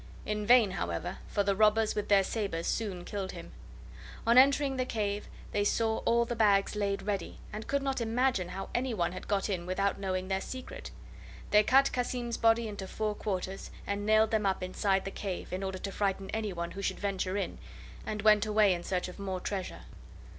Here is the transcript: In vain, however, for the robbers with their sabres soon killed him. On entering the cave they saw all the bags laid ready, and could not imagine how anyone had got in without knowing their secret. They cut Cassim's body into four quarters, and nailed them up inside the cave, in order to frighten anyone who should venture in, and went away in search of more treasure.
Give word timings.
In 0.25 0.47
vain, 0.47 0.71
however, 0.71 1.19
for 1.27 1.43
the 1.43 1.55
robbers 1.55 1.93
with 1.93 2.09
their 2.09 2.23
sabres 2.23 2.65
soon 2.65 3.05
killed 3.05 3.33
him. 3.33 3.51
On 4.25 4.35
entering 4.35 4.75
the 4.77 4.83
cave 4.85 5.27
they 5.51 5.63
saw 5.63 5.97
all 6.05 6.25
the 6.25 6.35
bags 6.35 6.75
laid 6.75 7.03
ready, 7.03 7.37
and 7.53 7.67
could 7.67 7.83
not 7.83 8.01
imagine 8.01 8.49
how 8.49 8.69
anyone 8.73 9.11
had 9.11 9.27
got 9.27 9.47
in 9.47 9.67
without 9.67 9.99
knowing 9.99 10.27
their 10.27 10.41
secret. 10.41 10.89
They 11.51 11.61
cut 11.61 11.91
Cassim's 11.91 12.37
body 12.37 12.67
into 12.67 12.87
four 12.87 13.13
quarters, 13.13 13.69
and 13.85 14.03
nailed 14.03 14.31
them 14.31 14.47
up 14.47 14.63
inside 14.63 15.05
the 15.05 15.11
cave, 15.11 15.53
in 15.53 15.61
order 15.61 15.77
to 15.77 15.91
frighten 15.91 16.31
anyone 16.31 16.71
who 16.71 16.81
should 16.81 16.99
venture 16.99 17.37
in, 17.37 17.59
and 18.03 18.23
went 18.23 18.47
away 18.47 18.73
in 18.73 18.81
search 18.81 19.07
of 19.07 19.19
more 19.19 19.39
treasure. 19.39 19.81